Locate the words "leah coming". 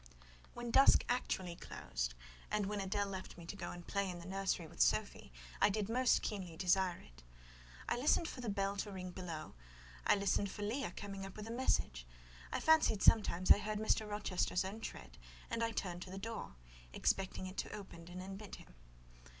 10.63-11.23